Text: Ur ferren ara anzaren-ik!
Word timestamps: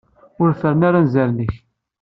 Ur 0.41 0.49
ferren 0.61 0.81
ara 0.87 0.99
anzaren-ik! 1.01 1.53